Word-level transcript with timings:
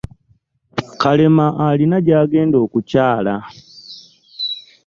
Kalema 1.01 1.47
alina 1.67 1.97
gyagenda 2.05 2.57
okukyala. 2.65 3.35